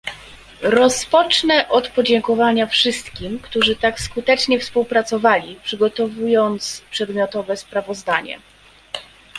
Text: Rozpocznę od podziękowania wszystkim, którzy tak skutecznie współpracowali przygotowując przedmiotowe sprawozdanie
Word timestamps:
Rozpocznę 0.61 1.69
od 1.69 1.87
podziękowania 1.87 2.67
wszystkim, 2.67 3.39
którzy 3.39 3.75
tak 3.75 3.99
skutecznie 3.99 4.59
współpracowali 4.59 5.59
przygotowując 5.63 6.81
przedmiotowe 6.91 7.57
sprawozdanie 7.57 8.39